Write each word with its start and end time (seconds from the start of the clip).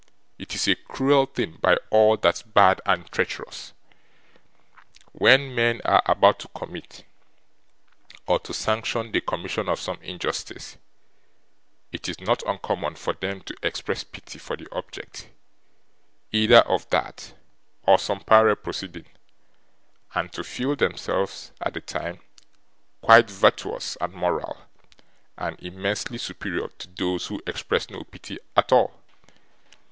'It 0.39 0.55
is 0.55 0.67
a 0.67 0.73
cruel 0.75 1.27
thing, 1.27 1.57
by 1.61 1.75
all 1.91 2.17
that's 2.17 2.41
bad 2.41 2.81
and 2.87 3.05
treacherous!' 3.11 3.71
When 5.11 5.53
men 5.53 5.79
are 5.85 6.01
about 6.07 6.39
to 6.39 6.47
commit, 6.47 7.03
or 8.25 8.39
to 8.39 8.51
sanction 8.51 9.11
the 9.11 9.21
commission 9.21 9.69
of 9.69 9.79
some 9.79 10.01
injustice, 10.01 10.77
it 11.91 12.09
is 12.09 12.19
not 12.19 12.41
uncommon 12.47 12.95
for 12.95 13.13
them 13.13 13.41
to 13.41 13.55
express 13.61 14.03
pity 14.03 14.39
for 14.39 14.57
the 14.57 14.67
object 14.71 15.29
either 16.31 16.61
of 16.61 16.89
that 16.89 17.35
or 17.83 17.99
some 17.99 18.21
parallel 18.21 18.55
proceeding, 18.55 19.05
and 20.15 20.33
to 20.33 20.43
feel 20.43 20.75
themselves, 20.75 21.51
at 21.61 21.75
the 21.75 21.81
time, 21.81 22.19
quite 23.03 23.29
virtuous 23.29 23.97
and 24.01 24.13
moral, 24.13 24.63
and 25.37 25.59
immensely 25.59 26.17
superior 26.17 26.69
to 26.69 26.87
those 26.87 27.27
who 27.27 27.39
express 27.45 27.87
no 27.91 28.03
pity 28.05 28.39
at 28.57 28.71
all. 28.71 28.99